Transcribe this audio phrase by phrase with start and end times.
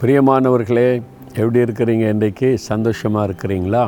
[0.00, 0.88] பிரியமானவர்களே
[1.40, 2.58] எப்படி இருக்கிறீங்க இன்றைக்கு?
[2.58, 3.84] சந்தோஷமாக இருக்கிறீங்களா?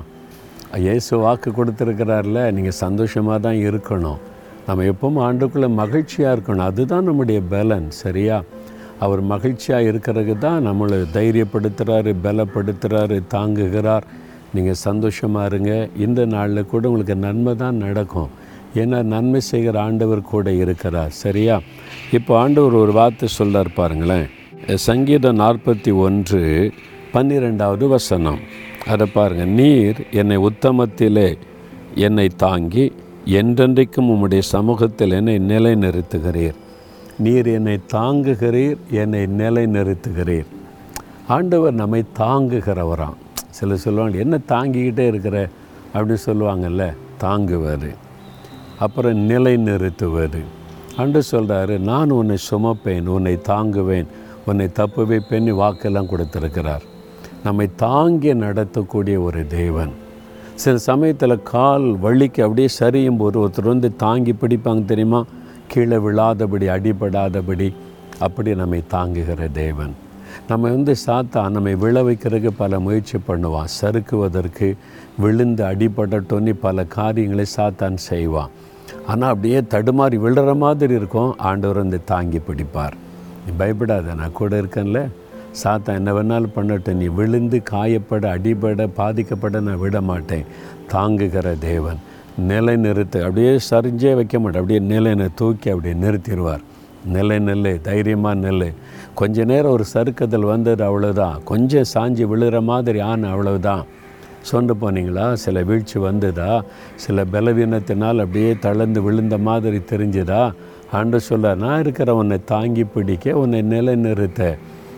[0.85, 4.21] இயேசு வாக்கு கொடுத்துருக்கிறார்ல நீங்கள் சந்தோஷமாக தான் இருக்கணும்.
[4.67, 6.69] நம்ம எப்பவும் ஆண்டுக்குள்ளே மகிழ்ச்சியாக இருக்கணும்.
[6.71, 8.39] அதுதான் நம்முடைய பலன் சரியா?
[8.99, 14.07] அவர் மகிழ்ச்சியாக இருக்கிறதுக்கு தான் நம்மளை தைரியப்படுத்துகிறாரு பலப்படுத்துகிறாரு தாங்குகிறார்.
[14.55, 15.89] நீங்கள் சந்தோஷமாக இருங்க.
[16.07, 18.31] இந்த நாளில் கூட உங்களுக்கு நன்மை தான் நடக்கும்.
[18.75, 21.59] ஏன்னா நன்மை செய்கிற ஆண்டவர் கூட இருக்கிறார் சரியா?
[22.13, 24.29] இப்போ ஆண்டவர் ஒரு வார்த்தை சொல்லார் பாருங்களேன்.
[24.67, 26.73] சங்கீதம் நாற்பத்தி ஒன்று
[27.13, 28.39] பன்னிரெண்டாவது வசனம்.
[28.87, 31.39] அதை பாருங்கள் நீர் என்னை உத்தமத்திலே
[31.95, 32.93] என்னை தாங்கி
[33.27, 36.55] என்றென்றைக்கும் உம்முடைய சமூகத்தில் என்னை நிலைநிறுத்துகிறீர்.
[37.19, 40.47] நீர் என்னை தாங்குகிறீர் என்னை நிலைநிறுத்துகிறீர்.
[41.29, 43.17] ஆண்டவர் நம்மை தாங்குகிறவராம்.
[43.51, 45.49] சில சொல்லுவாங்க என்ன தாங்கிக்கிட்டே இருக்கிற?
[45.95, 47.95] அப்படின்னு சொல்லுவாங்கல்ல தாங்குவார்
[48.79, 50.43] அப்புறம் நிலை நிறுத்துவார்
[50.97, 54.07] அன்று சொல்கிறாரு நான் உன்னை சுமப்பேன் உன்னை தாங்குவேன்.
[54.51, 56.85] உன்னை தப்பு வைப்பேன்னு வாக்கெல்லாம் கொடுத்துருக்கிறார்.
[57.45, 59.93] நம்மை தாங்கி நடத்தக்கூடிய ஒரு தேவன்.
[60.63, 65.21] சில சமயத்தில் கால் வலிக்கு அப்படியே சரியும் போது ஒருத்தர் வந்து தாங்கி பிடிப்பாங்க தெரியுமா?
[65.73, 67.69] கீழே விழாதபடி அடிபடாதபடி
[68.27, 69.95] அப்படி நம்மை தாங்குகிற தேவன்.
[70.49, 73.73] நம்ம வந்து சாத்தா நம்மை விழ வைக்கிறதுக்கு பல முயற்சி பண்ணுவான்.
[73.81, 74.69] சறுக்குவதற்கு
[75.25, 78.55] விழுந்து அடிபடட்டோன்னு பல காரியங்களை சாத்தான் செய்வான்.
[79.11, 81.31] ஆனால் அப்படியே தடுமாறி விழுற மாதிரி இருக்கும்.
[81.51, 82.97] ஆண்டவர் வந்து தாங்கி பிடிப்பார்.
[83.49, 85.01] நீ பயப்படாத நான் கூட இருக்கேன்ல.
[85.63, 86.99] சாத்தா என்ன வேணாலும் பண்ணட்டும்.
[87.03, 90.45] நீ விழுந்து காயப்பட அடிபட பாதிக்கப்பட நான் விட மாட்டேன்.
[90.89, 92.01] தாங்குகிற தேவன்
[92.39, 93.19] நிலை நிறுத்து.
[93.19, 96.65] அப்படியே சரிஞ்சே வைக்க மாட்டேன் அப்படியே நிலைனை தூக்கி அப்படியே நிறுத்திடுவார்.
[97.05, 98.75] நிலை நெல்லு தைரியமாக நெல்லு.
[99.15, 103.85] கொஞ்ச நேரம் ஒரு சறுக்குதல் வந்தது அவ்வளோதான் கொஞ்சம் சாஞ்சி விழுகிற மாதிரி ஆன அவ்வளவுதான்.
[104.41, 105.33] சொண்டு போனீங்களா?
[105.33, 106.63] சில வீழ்ச்சி வந்ததா?
[106.95, 110.53] சில பலவீனத்தினால் அப்படியே தளர்ந்து விழுந்த மாதிரி தெரிஞ்சுதா?
[110.93, 114.57] ஆண்டு சொல்ல நான் இருக்கிற உன்னை தாங்கி பிடிக்க உன்னை நிலைநிறுத்த.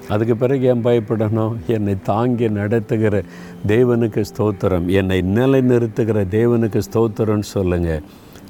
[0.09, 1.55] அதுக்கு பிறகு ஏன் பயப்படணும்?
[1.67, 3.23] என்னை தாங்கி நடத்துகிற
[3.67, 4.87] தேவனுக்கு ஸ்தோத்திரம்.
[4.87, 8.03] என்னை நிலை நிறுத்துகிற தேவனுக்கு ஸ்தோத்திரம்னு சொல்லுங்கள்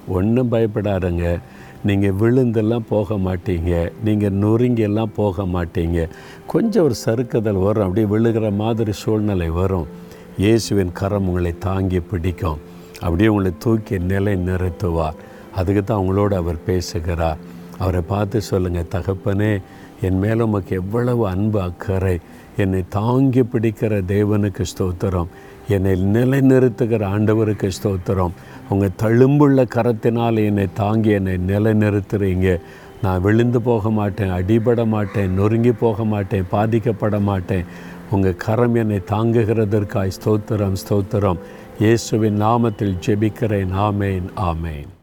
[0.09, 1.39] ஒன்றும் பயப்படாதுங்க.
[1.85, 3.91] நீங்கள் விழுந்தெல்லாம் போக மாட்டீங்க.
[4.05, 6.09] நீங்கள் நொறுங்கியெல்லாம் போக மாட்டீங்க.
[6.47, 7.87] கொஞ்சம் ஒரு சறுக்குதல் வரும்.
[7.87, 9.87] அப்படியே விழுகிற மாதிரி சூழ்நிலை வரும்.
[10.39, 12.59] இயேசுவின் கரம் உங்களை தாங்கி பிடிக்கும்.
[13.01, 15.15] அப்படியே உங்களை தூக்கி நிலை நிறுத்துவார்
[15.57, 17.39] அதுக்கு தான் அவங்களோடு அவர் பேசுகிறார்.
[17.79, 19.53] அவரை பார்த்து சொல்லுங்கள் தகப்பனே
[20.07, 22.19] என் மேலே உமக்கு எவ்வளவு அன்பு அக்கறை.
[22.57, 25.31] என்னை தாங்கி பிடிக்கிற தேவனுக்கு ஸ்தோத்திரம்.
[25.69, 28.37] என்னை நிலைநிறுத்துகிற ஆண்டவருக்கு ஸ்தோத்திரம்.
[28.69, 32.61] உங்கள் தழும்புள்ள கரத்தினால் என்னை தாங்கி என்னை நிலைநிறுத்துறீங்க.
[33.03, 37.67] நான் விழுந்து போக மாட்டேன் அடிபட மாட்டேன் நொறுங்கி போக மாட்டேன் பாதிக்கப்பட மாட்டேன்.
[38.11, 41.43] உங்கள் கரம் என்னை தாங்குகிறதற்காய் ஸ்தோத்திரம் ஸ்தோத்திரம்.
[41.79, 43.75] இயேசுவின் நாமத்தில் ஜெபிக்கிறேன்.
[43.89, 45.00] ஆமேன் ஆமேன்.